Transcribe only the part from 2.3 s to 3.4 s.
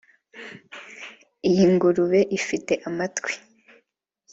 ifite amatwi